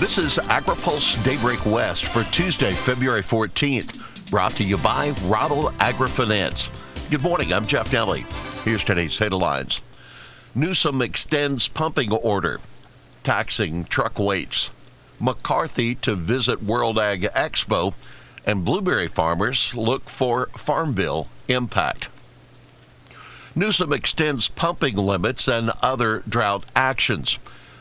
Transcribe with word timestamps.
This 0.00 0.16
is 0.16 0.38
AgriPulse 0.38 1.22
Daybreak 1.24 1.66
West 1.66 2.06
for 2.06 2.24
Tuesday, 2.32 2.70
February 2.70 3.20
14th, 3.22 4.30
brought 4.30 4.52
to 4.52 4.64
you 4.64 4.78
by 4.78 5.10
Rabo 5.28 5.70
AgriFinance. 5.74 6.70
Good 7.10 7.22
morning, 7.22 7.52
I'm 7.52 7.66
Jeff 7.66 7.90
Daly. 7.90 8.24
Here's 8.64 8.82
today's 8.82 9.18
headlines. 9.18 9.82
Newsom 10.54 11.02
extends 11.02 11.68
pumping 11.68 12.12
order, 12.12 12.62
taxing 13.22 13.84
truck 13.84 14.18
weights. 14.18 14.70
McCarthy 15.20 15.96
to 15.96 16.14
visit 16.14 16.62
World 16.62 16.98
Ag 16.98 17.28
Expo, 17.34 17.92
and 18.46 18.64
blueberry 18.64 19.06
farmers 19.06 19.74
look 19.74 20.08
for 20.08 20.46
Farm 20.56 20.94
Bill 20.94 21.28
impact. 21.46 22.08
Newsom 23.54 23.92
extends 23.92 24.48
pumping 24.48 24.96
limits 24.96 25.46
and 25.46 25.70
other 25.82 26.22
drought 26.26 26.64
actions. 26.74 27.38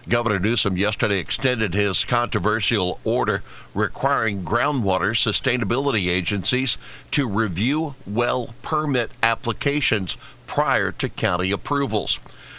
Governor 0.10 0.40
Newsom 0.40 0.76
yesterday 0.76 1.20
extended 1.20 1.76
his 1.76 2.04
controversial 2.04 3.00
order 3.04 3.44
requiring 3.76 4.44
groundwater 4.44 5.12
sustainability 5.12 6.08
agencies 6.08 6.78
to 7.12 7.28
review 7.28 7.94
well 8.08 8.56
permit 8.64 9.12
applications 9.22 10.18
prior 10.48 10.92
to 10.94 11.10
county 11.10 11.52
approvals. 11.52 12.18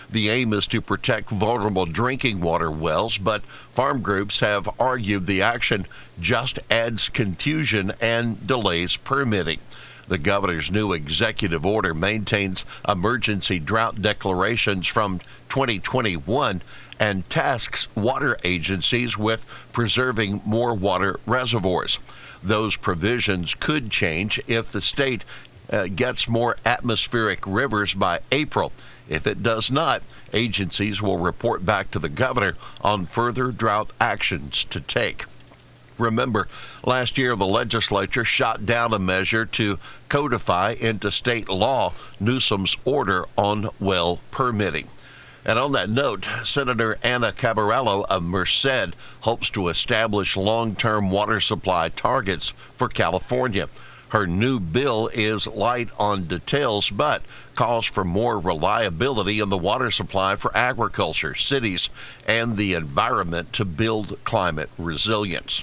The 0.09 0.31
aim 0.31 0.53
is 0.53 0.69
to 0.69 0.81
protect 0.81 1.31
vulnerable 1.31 1.87
drinking 1.87 2.41
water 2.41 2.71
wells, 2.71 3.19
but 3.19 3.43
farm 3.75 4.01
groups 4.01 4.39
have 4.41 4.69
argued 4.79 5.27
the 5.27 5.43
action 5.43 5.87
just 6.21 6.61
adds 6.71 7.09
confusion 7.09 7.93
and 8.01 8.47
delays 8.47 8.95
permitting. 8.97 9.59
The 10.11 10.19
governor's 10.19 10.73
new 10.73 10.93
executive 10.93 11.65
order 11.65 11.95
maintains 11.95 12.65
emergency 12.89 13.61
drought 13.61 14.03
declarations 14.03 14.89
from 14.89 15.21
2021 15.51 16.63
and 16.99 17.31
tasks 17.31 17.87
water 17.95 18.37
agencies 18.43 19.17
with 19.17 19.47
preserving 19.73 20.43
more 20.45 20.75
water 20.75 21.21
reservoirs. 21.27 22.01
Those 22.43 22.75
provisions 22.75 23.55
could 23.55 23.93
change 23.93 24.41
if 24.49 24.73
the 24.73 24.83
state 24.83 25.25
uh, 25.71 25.87
gets 25.87 26.27
more 26.27 26.57
atmospheric 26.67 27.47
rivers 27.47 27.95
by 27.95 28.19
April. 28.33 28.73
If 29.09 29.29
it 29.29 29.45
does 29.45 29.71
not, 29.71 30.03
agencies 30.33 31.01
will 31.01 31.19
report 31.19 31.65
back 31.65 31.89
to 31.93 32.01
the 32.01 32.09
governor 32.09 32.57
on 32.81 33.07
further 33.07 33.53
drought 33.53 33.91
actions 34.01 34.65
to 34.71 34.81
take. 34.81 35.27
Remember, 36.01 36.49
last 36.83 37.19
year 37.19 37.37
the 37.37 37.47
legislature 37.47 38.25
shot 38.25 38.65
down 38.65 38.95
a 38.95 38.99
measure 38.99 39.45
to 39.45 39.79
codify 40.09 40.75
into 40.81 41.13
state 41.13 41.51
law 41.51 41.93
Newsom's 42.19 42.75
order 42.87 43.27
on 43.37 43.69
well 43.79 44.21
permitting. 44.31 44.89
And 45.45 45.59
on 45.59 45.73
that 45.73 45.91
note, 45.91 46.27
Senator 46.45 46.99
Anna 47.03 47.33
Caballero 47.33 48.07
of 48.09 48.23
Merced 48.23 48.95
hopes 49.21 49.51
to 49.51 49.69
establish 49.69 50.39
long 50.39 50.75
term 50.75 51.11
water 51.11 51.39
supply 51.39 51.91
targets 51.91 52.55
for 52.77 52.89
California. 52.89 53.69
Her 54.09 54.27
new 54.27 54.59
bill 54.59 55.09
is 55.13 55.47
light 55.47 55.91
on 55.99 56.25
details, 56.25 56.89
but 56.89 57.23
calls 57.55 57.85
for 57.85 58.05
more 58.05 58.39
reliability 58.39 59.39
in 59.39 59.51
the 59.51 59.59
water 59.59 59.91
supply 59.91 60.37
for 60.37 60.57
agriculture, 60.57 61.35
cities, 61.35 61.91
and 62.27 62.57
the 62.57 62.73
environment 62.73 63.53
to 63.53 63.65
build 63.67 64.19
climate 64.25 64.71
resilience 64.79 65.63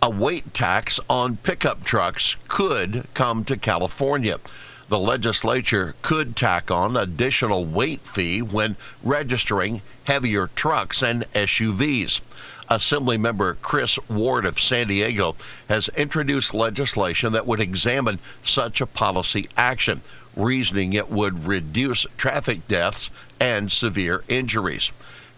a 0.00 0.08
weight 0.08 0.54
tax 0.54 1.00
on 1.10 1.36
pickup 1.38 1.82
trucks 1.82 2.36
could 2.46 3.04
come 3.14 3.44
to 3.44 3.56
California. 3.56 4.38
The 4.88 4.98
legislature 4.98 5.96
could 6.02 6.36
tack 6.36 6.70
on 6.70 6.96
additional 6.96 7.64
weight 7.64 8.02
fee 8.02 8.40
when 8.40 8.76
registering 9.02 9.82
heavier 10.04 10.50
trucks 10.54 11.02
and 11.02 11.24
SUVs. 11.34 12.20
Assemblymember 12.70 13.56
Chris 13.60 13.98
Ward 14.08 14.46
of 14.46 14.60
San 14.60 14.86
Diego 14.86 15.34
has 15.68 15.88
introduced 15.96 16.54
legislation 16.54 17.32
that 17.32 17.46
would 17.46 17.60
examine 17.60 18.20
such 18.44 18.80
a 18.80 18.86
policy 18.86 19.48
action, 19.56 20.02
reasoning 20.36 20.92
it 20.92 21.10
would 21.10 21.46
reduce 21.46 22.06
traffic 22.16 22.68
deaths 22.68 23.10
and 23.40 23.72
severe 23.72 24.22
injuries. 24.28 24.92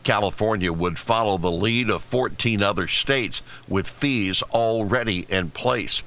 California 0.04 0.72
would 0.72 0.98
follow 0.98 1.38
the 1.38 1.50
lead 1.50 1.90
of 1.90 2.02
14 2.02 2.62
other 2.62 2.88
states 2.88 3.42
with 3.68 3.88
fees 3.88 4.42
already 4.52 5.26
in 5.28 5.50
place. 5.50 6.02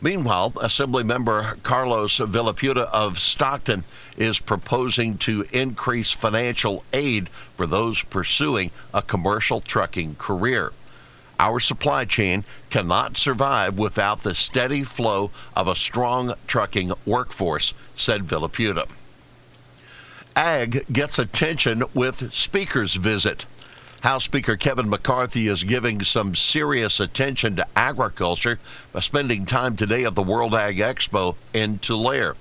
Meanwhile, 0.00 0.52
Assemblymember 0.52 1.60
Carlos 1.62 2.18
Villapudua 2.18 2.88
of 2.92 3.18
Stockton 3.18 3.82
is 4.16 4.38
proposing 4.38 5.18
to 5.18 5.44
increase 5.52 6.12
financial 6.12 6.84
aid 6.92 7.28
for 7.56 7.66
those 7.66 8.02
pursuing 8.02 8.70
a 8.94 9.02
commercial 9.02 9.60
trucking 9.60 10.14
career. 10.16 10.72
Our 11.40 11.60
supply 11.60 12.04
chain 12.04 12.44
cannot 12.70 13.16
survive 13.16 13.78
without 13.78 14.22
the 14.22 14.34
steady 14.34 14.84
flow 14.84 15.30
of 15.54 15.68
a 15.68 15.76
strong 15.76 16.34
trucking 16.46 16.92
workforce, 17.06 17.74
said 17.96 18.24
Villaputa. 18.24 18.86
Ag 20.36 20.84
gets 20.92 21.18
attention 21.18 21.82
with 21.94 22.32
Speaker's 22.32 22.94
visit. 22.94 23.46
House 24.02 24.24
Speaker 24.24 24.56
Kevin 24.56 24.88
McCarthy 24.88 25.48
is 25.48 25.64
giving 25.64 26.04
some 26.04 26.36
serious 26.36 27.00
attention 27.00 27.56
to 27.56 27.66
agriculture 27.76 28.60
by 28.92 29.00
spending 29.00 29.44
time 29.44 29.76
today 29.76 30.04
at 30.04 30.14
the 30.14 30.22
World 30.22 30.54
Ag 30.54 30.76
Expo 30.76 31.34
in 31.52 31.78
Tulare. 31.80 32.36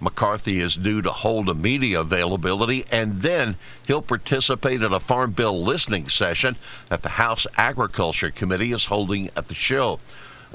McCarthy 0.00 0.60
is 0.60 0.76
due 0.76 1.02
to 1.02 1.10
hold 1.10 1.48
a 1.48 1.54
media 1.54 2.00
availability 2.00 2.86
and 2.90 3.22
then 3.22 3.56
he'll 3.86 4.00
participate 4.00 4.82
in 4.82 4.92
a 4.92 5.00
Farm 5.00 5.32
Bill 5.32 5.62
listening 5.62 6.08
session 6.08 6.56
that 6.88 7.02
the 7.02 7.10
House 7.10 7.46
Agriculture 7.56 8.30
Committee 8.30 8.72
is 8.72 8.86
holding 8.86 9.30
at 9.36 9.48
the 9.48 9.54
show. 9.54 9.98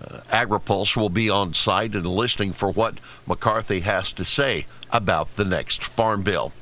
Uh, 0.02 0.20
AgriPulse 0.30 0.96
will 0.96 1.10
be 1.10 1.30
on 1.30 1.54
site 1.54 1.94
and 1.94 2.06
listening 2.06 2.54
for 2.54 2.72
what 2.72 2.98
McCarthy 3.28 3.82
has 3.82 4.12
to 4.14 4.26
say 4.26 4.66
about 4.92 5.36
the 5.36 5.46
next 5.46 5.84
Farm 5.84 6.24
Bill. 6.24 6.54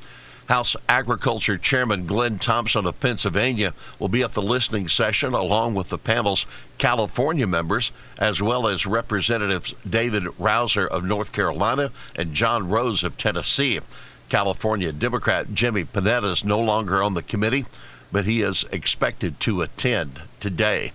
House 0.48 0.76
Agriculture 0.88 1.56
Chairman 1.56 2.06
Glenn 2.06 2.38
Thompson 2.38 2.86
of 2.86 3.00
Pennsylvania 3.00 3.72
will 3.98 4.08
be 4.08 4.22
at 4.22 4.34
the 4.34 4.42
listening 4.42 4.88
session 4.88 5.32
along 5.32 5.74
with 5.74 5.88
the 5.88 5.98
panel's 5.98 6.44
California 6.76 7.46
members, 7.46 7.90
as 8.18 8.42
well 8.42 8.68
as 8.68 8.84
Representatives 8.84 9.74
David 9.88 10.24
Rouzer 10.38 10.86
of 10.86 11.04
North 11.04 11.32
Carolina 11.32 11.90
and 12.14 12.34
John 12.34 12.68
Rose 12.68 13.02
of 13.02 13.16
Tennessee. 13.16 13.80
California 14.28 14.92
Democrat 14.92 15.54
Jimmy 15.54 15.84
Panetta 15.84 16.32
is 16.32 16.44
no 16.44 16.60
longer 16.60 17.02
on 17.02 17.14
the 17.14 17.22
committee, 17.22 17.64
but 18.12 18.26
he 18.26 18.42
is 18.42 18.64
expected 18.70 19.40
to 19.40 19.62
attend 19.62 20.20
today. 20.40 20.92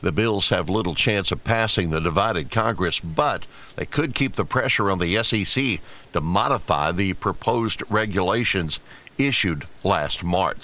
The 0.01 0.11
bills 0.11 0.49
have 0.49 0.67
little 0.67 0.95
chance 0.95 1.31
of 1.31 1.43
passing 1.43 1.91
the 1.91 2.01
divided 2.01 2.49
Congress, 2.49 2.99
but 2.99 3.45
they 3.75 3.85
could 3.85 4.15
keep 4.15 4.35
the 4.35 4.45
pressure 4.45 4.89
on 4.89 4.97
the 4.97 5.23
SEC 5.23 5.79
to 6.13 6.21
modify 6.21 6.91
the 6.91 7.13
proposed 7.13 7.83
regulations 7.89 8.79
issued 9.19 9.67
last 9.83 10.23
March. 10.23 10.63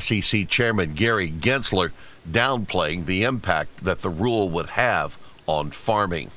SEC 0.00 0.48
Chairman 0.48 0.94
Gary 0.94 1.30
Gensler 1.30 1.92
downplaying 2.28 3.04
the 3.04 3.24
impact 3.24 3.84
that 3.84 4.00
the 4.00 4.10
rule 4.10 4.48
would 4.48 4.70
have 4.70 5.18
on 5.46 5.70
farming. 5.70 6.30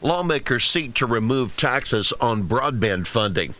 Lawmakers 0.00 0.68
seek 0.68 0.94
to 0.94 1.06
remove 1.06 1.56
taxes 1.56 2.12
on 2.20 2.48
broadband 2.48 3.06
funding. 3.06 3.54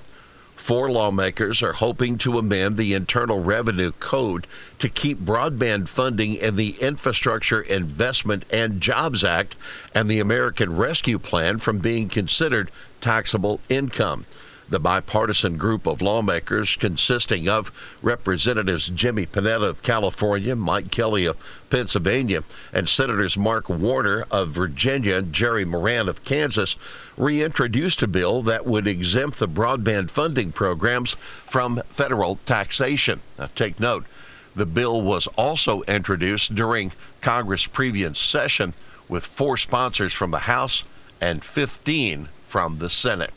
Four 0.63 0.93
lawmakers 0.93 1.61
are 1.61 1.73
hoping 1.73 2.19
to 2.19 2.39
amend 2.39 2.77
the 2.77 2.95
Internal 2.95 3.43
Revenue 3.43 3.91
Code 3.99 4.47
to 4.79 4.89
keep 4.89 5.19
broadband 5.19 5.89
funding 5.89 6.35
in 6.35 6.55
the 6.55 6.77
Infrastructure 6.81 7.63
Investment 7.63 8.45
and 8.49 8.81
Jobs 8.81 9.25
Act 9.25 9.57
and 9.93 10.09
the 10.09 10.21
American 10.21 10.77
Rescue 10.77 11.19
Plan 11.19 11.59
from 11.59 11.81
being 11.81 12.09
considered 12.09 12.71
taxable 13.01 13.59
income. 13.69 14.25
The 14.69 14.81
bipartisan 14.81 15.59
group 15.59 15.87
of 15.87 16.01
lawmakers, 16.01 16.77
consisting 16.77 17.49
of 17.49 17.71
Representatives 18.01 18.89
Jimmy 18.89 19.27
Panetta 19.27 19.69
of 19.69 19.83
California, 19.83 20.57
Mike 20.57 20.91
Kelly 20.91 21.27
of 21.27 21.37
Pennsylvania, 21.69 22.45
and 22.73 22.89
Senators 22.89 23.37
Mark 23.37 23.69
Warner 23.69 24.25
of 24.31 24.51
Virginia 24.51 25.17
and 25.17 25.33
Jerry 25.33 25.65
Moran 25.65 26.09
of 26.09 26.25
Kansas, 26.25 26.77
reintroduced 27.17 28.03
a 28.03 28.07
bill 28.07 28.43
that 28.43 28.65
would 28.65 28.87
exempt 28.87 29.39
the 29.39 29.49
broadband 29.49 30.11
funding 30.11 30.53
programs 30.53 31.13
from 31.47 31.83
federal 31.89 32.37
taxation. 32.47 33.21
Now, 33.39 33.51
take 33.55 33.79
note. 33.79 34.07
The 34.55 34.67
bill 34.67 35.01
was 35.01 35.27
also 35.29 35.83
introduced 35.83 36.55
during 36.55 36.93
Congress' 37.21 37.67
previous 37.67 38.19
session 38.19 38.75
with 39.09 39.25
four 39.25 39.57
sponsors 39.57 40.13
from 40.13 40.31
the 40.31 40.41
House 40.41 40.85
and 41.21 41.45
15 41.45 42.29
from 42.49 42.79
the 42.79 42.91
Senate. 42.91 43.33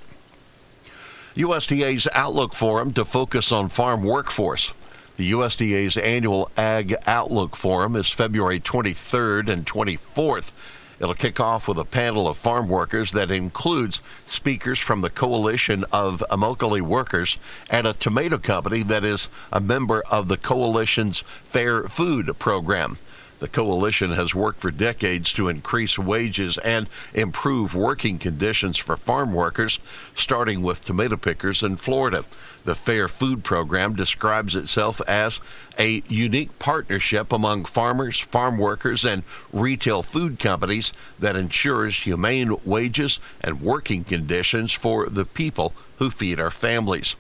USDA's 1.36 2.08
Outlook 2.14 2.54
Forum 2.54 2.94
to 2.94 3.04
focus 3.04 3.52
on 3.52 3.68
farm 3.68 4.04
workforce. 4.04 4.72
The 5.18 5.34
USDA's 5.34 5.98
annual 5.98 6.50
Ag 6.56 6.96
Outlook 7.06 7.58
Forum 7.58 7.98
is 7.98 8.10
February 8.10 8.62
23rd 8.62 9.50
and 9.50 9.66
24th. 9.66 10.52
It'll 10.98 11.14
kick 11.14 11.42
off 11.42 11.68
with 11.68 11.78
a 11.78 11.84
panel 11.84 12.30
of 12.30 12.38
farm 12.38 12.70
workers 12.70 13.12
that 13.12 13.32
includes 13.32 14.00
speakers 14.28 14.80
from 14.80 15.02
the 15.02 15.10
Coalition 15.10 15.84
of 15.92 16.24
Immokalee 16.32 16.82
Workers 16.82 17.36
and 17.70 17.86
a 17.86 17.92
tomato 17.92 18.38
company 18.38 18.82
that 18.84 19.04
is 19.04 19.28
a 19.52 19.60
member 19.60 20.04
of 20.10 20.30
the 20.30 20.38
coalition's 20.38 21.20
Fair 21.44 21.84
Food 21.90 22.40
program. 22.40 22.98
The 23.40 23.48
coalition 23.50 24.12
has 24.14 24.34
worked 24.34 24.62
for 24.62 24.72
decades 24.72 25.34
to 25.34 25.50
increase 25.50 26.00
wages 26.00 26.58
and 26.60 26.88
improve 27.14 27.76
working 27.76 28.18
conditions 28.18 28.78
for 28.78 28.96
farm 28.96 29.34
workers, 29.34 29.80
starting 30.16 30.62
with 30.62 30.86
tomato 30.86 31.18
pickers 31.18 31.62
in 31.62 31.76
Florida. 31.76 32.24
The 32.64 32.76
Fair 32.76 33.08
Food 33.08 33.44
Program 33.44 33.94
describes 33.94 34.56
itself 34.56 35.02
as 35.08 35.40
a 35.78 36.02
unique 36.08 36.58
partnership 36.60 37.34
among 37.34 37.66
farmers, 37.66 38.20
farm 38.20 38.58
workers, 38.58 39.04
and 39.04 39.24
retail 39.52 40.02
food 40.02 40.40
companies 40.40 40.94
that 41.20 41.36
ensures 41.36 42.04
humane 42.04 42.56
wages 42.64 43.20
and 43.42 43.62
working 43.62 44.04
conditions 44.06 44.72
for 44.72 45.10
the 45.10 45.26
people 45.26 45.74
who 45.98 46.10
feed 46.10 46.40
our 46.40 46.52
families 46.52 47.16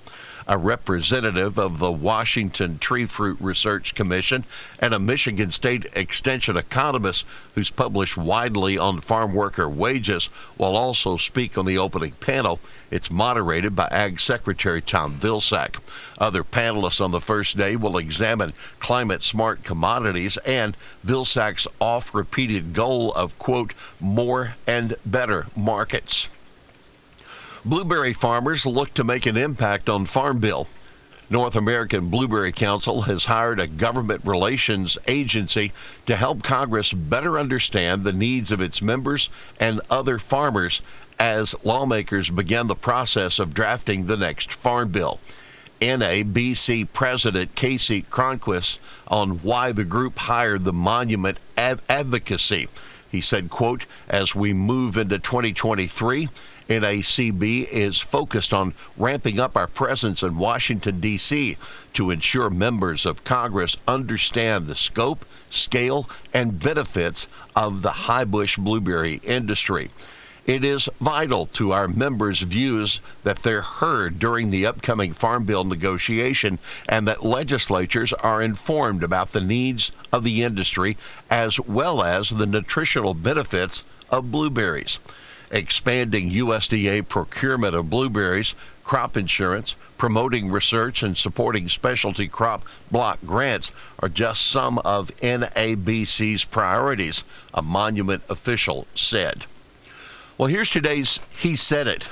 a 0.47 0.57
representative 0.57 1.57
of 1.57 1.79
the 1.79 1.91
Washington 1.91 2.77
Tree 2.77 3.05
Fruit 3.05 3.37
Research 3.39 3.95
Commission, 3.95 4.45
and 4.79 4.93
a 4.93 4.99
Michigan 4.99 5.51
State 5.51 5.87
Extension 5.95 6.55
economist 6.55 7.25
who's 7.55 7.69
published 7.69 8.15
widely 8.15 8.77
on 8.77 9.01
farm 9.01 9.33
worker 9.33 9.67
wages, 9.67 10.29
will 10.57 10.75
also 10.75 11.17
speak 11.17 11.57
on 11.57 11.65
the 11.65 11.77
opening 11.77 12.11
panel. 12.11 12.59
It's 12.91 13.09
moderated 13.09 13.75
by 13.75 13.87
Ag 13.91 14.19
Secretary 14.19 14.81
Tom 14.81 15.17
Vilsack. 15.19 15.77
Other 16.19 16.43
panelists 16.43 17.03
on 17.03 17.11
the 17.11 17.21
first 17.21 17.57
day 17.57 17.75
will 17.75 17.97
examine 17.97 18.53
climate 18.79 19.23
smart 19.23 19.63
commodities 19.63 20.37
and 20.45 20.77
Vilsack's 21.05 21.67
oft 21.81 22.13
repeated 22.13 22.73
goal 22.73 23.11
of, 23.13 23.37
quote, 23.39 23.73
more 23.99 24.55
and 24.67 24.95
better 25.05 25.47
markets. 25.55 26.27
Blueberry 27.67 28.13
farmers 28.13 28.63
look 28.67 28.93
to 28.93 29.03
make 29.03 29.25
an 29.25 29.35
impact 29.35 29.89
on 29.89 30.05
Farm 30.05 30.37
Bill. 30.37 30.67
North 31.31 31.55
American 31.55 32.09
Blueberry 32.09 32.51
Council 32.51 33.01
has 33.01 33.25
hired 33.25 33.59
a 33.59 33.65
government 33.65 34.21
relations 34.23 34.99
agency 35.07 35.71
to 36.05 36.15
help 36.15 36.43
Congress 36.43 36.93
better 36.93 37.39
understand 37.39 38.03
the 38.03 38.13
needs 38.13 38.51
of 38.51 38.61
its 38.61 38.83
members 38.83 39.29
and 39.59 39.81
other 39.89 40.19
farmers 40.19 40.83
as 41.17 41.55
lawmakers 41.63 42.29
begin 42.29 42.67
the 42.67 42.75
process 42.75 43.39
of 43.39 43.55
drafting 43.55 44.05
the 44.05 44.17
next 44.17 44.53
Farm 44.53 44.89
Bill. 44.89 45.19
NABC 45.81 46.87
President 46.93 47.55
Casey 47.55 48.03
Cronquist 48.03 48.77
on 49.07 49.41
why 49.41 49.71
the 49.71 49.83
group 49.83 50.19
hired 50.19 50.65
the 50.65 50.73
Monument 50.73 51.39
Advocacy. 51.57 52.67
He 53.11 53.21
said, 53.21 53.49
quote, 53.49 53.87
as 54.07 54.35
we 54.35 54.53
move 54.53 54.97
into 54.97 55.17
2023, 55.17 56.29
NACB 56.69 57.67
is 57.69 57.99
focused 57.99 58.53
on 58.53 58.73
ramping 58.97 59.39
up 59.39 59.55
our 59.55 59.67
presence 59.67 60.23
in 60.23 60.37
Washington, 60.37 60.99
D.C. 60.99 61.57
to 61.93 62.09
ensure 62.09 62.49
members 62.49 63.05
of 63.05 63.23
Congress 63.23 63.77
understand 63.87 64.65
the 64.65 64.75
scope, 64.75 65.25
scale, 65.51 66.09
and 66.33 66.59
benefits 66.59 67.27
of 67.55 67.83
the 67.83 67.91
highbush 67.91 68.57
blueberry 68.57 69.21
industry. 69.23 69.91
It 70.47 70.63
is 70.63 70.89
vital 71.01 71.47
to 71.53 71.71
our 71.71 71.87
members' 71.87 72.41
views 72.41 72.99
that 73.23 73.41
they're 73.43 73.61
heard 73.61 74.19
during 74.19 74.51
the 74.51 74.65
upcoming 74.65 75.13
Farm 75.13 75.43
Bill 75.43 75.63
negotiation 75.63 76.59
and 76.87 77.07
that 77.07 77.25
legislatures 77.25 78.13
are 78.13 78.43
informed 78.43 79.01
about 79.01 79.31
the 79.31 79.41
needs 79.41 79.91
of 80.11 80.23
the 80.23 80.43
industry 80.43 80.97
as 81.31 81.59
well 81.59 82.03
as 82.03 82.29
the 82.29 82.45
nutritional 82.45 83.15
benefits 83.15 83.83
of 84.11 84.31
blueberries 84.31 84.99
expanding 85.55 86.29
USDA 86.29 87.07
procurement 87.07 87.75
of 87.75 87.89
blueberries, 87.89 88.53
crop 88.83 89.15
insurance, 89.15 89.75
promoting 89.97 90.51
research, 90.51 91.01
and 91.01 91.17
supporting 91.17 91.69
specialty 91.69 92.27
crop 92.27 92.63
block 92.91 93.19
grants 93.25 93.71
are 93.99 94.09
just 94.09 94.45
some 94.45 94.77
of 94.79 95.15
NABC's 95.21 96.43
priorities, 96.43 97.23
a 97.53 97.61
monument 97.61 98.21
official 98.29 98.85
said. 98.93 99.45
Well, 100.37 100.49
here's 100.49 100.69
today's 100.69 101.19
He 101.39 101.55
Said 101.55 101.87
It. 101.87 102.09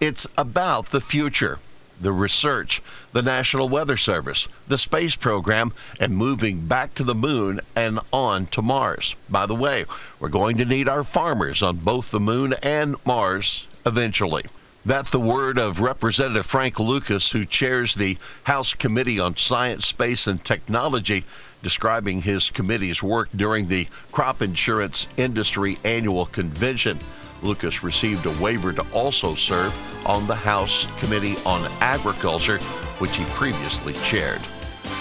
It's 0.00 0.26
about 0.36 0.90
the 0.90 1.00
future 1.00 1.60
the 2.02 2.12
research, 2.12 2.82
the 3.12 3.22
National 3.22 3.68
Weather 3.68 3.96
Service, 3.96 4.48
the 4.68 4.78
space 4.78 5.16
program, 5.16 5.72
and 5.98 6.16
moving 6.16 6.66
back 6.66 6.94
to 6.96 7.04
the 7.04 7.14
moon 7.14 7.60
and 7.74 8.00
on 8.12 8.46
to 8.46 8.62
Mars. 8.62 9.14
By 9.30 9.46
the 9.46 9.54
way, 9.54 9.84
we're 10.20 10.28
going 10.28 10.58
to 10.58 10.64
need 10.64 10.88
our 10.88 11.04
farmers 11.04 11.62
on 11.62 11.76
both 11.76 12.10
the 12.10 12.20
moon 12.20 12.54
and 12.62 12.96
Mars 13.06 13.66
eventually. 13.86 14.44
That's 14.84 15.10
the 15.10 15.20
word 15.20 15.58
of 15.58 15.80
Representative 15.80 16.44
Frank 16.44 16.80
Lucas, 16.80 17.30
who 17.30 17.44
chairs 17.44 17.94
the 17.94 18.18
House 18.42 18.74
Committee 18.74 19.20
on 19.20 19.36
Science, 19.36 19.86
Space, 19.86 20.26
and 20.26 20.44
Technology, 20.44 21.24
describing 21.62 22.22
his 22.22 22.50
committee's 22.50 23.00
work 23.00 23.28
during 23.34 23.68
the 23.68 23.86
Crop 24.10 24.42
Insurance 24.42 25.06
Industry 25.16 25.78
Annual 25.84 26.26
Convention. 26.26 26.98
Lucas 27.42 27.82
received 27.82 28.26
a 28.26 28.42
waiver 28.42 28.72
to 28.72 28.84
also 28.92 29.34
serve 29.34 29.72
on 30.06 30.26
the 30.26 30.34
House 30.34 30.86
Committee 30.98 31.36
on 31.44 31.70
Agriculture, 31.80 32.58
which 32.98 33.14
he 33.16 33.24
previously 33.34 33.92
chaired. 34.04 34.40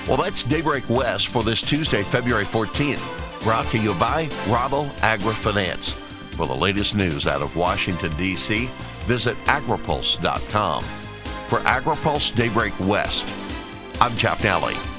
Well, 0.07 0.17
that's 0.17 0.43
Daybreak 0.43 0.89
West 0.89 1.27
for 1.29 1.43
this 1.43 1.61
Tuesday, 1.61 2.03
February 2.03 2.45
14th, 2.45 3.43
brought 3.43 3.65
to 3.67 3.77
you 3.77 3.93
by 3.95 4.25
AgriFinance. 4.25 5.93
For 6.35 6.45
the 6.47 6.55
latest 6.55 6.95
news 6.95 7.27
out 7.27 7.41
of 7.41 7.55
Washington, 7.55 8.11
D.C., 8.17 8.67
visit 9.05 9.35
agripulse.com. 9.45 10.83
For 10.83 11.59
AgriPulse 11.59 12.35
Daybreak 12.35 12.73
West, 12.87 13.27
I'm 13.99 14.15
Jeff 14.15 14.41
Nalley. 14.41 14.90